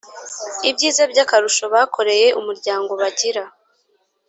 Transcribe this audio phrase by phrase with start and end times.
[0.69, 3.43] ibyiza by akarusho bakoreye umuryango bagira